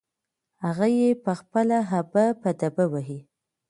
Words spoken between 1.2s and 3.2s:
په خپله ابه په دبه وهي.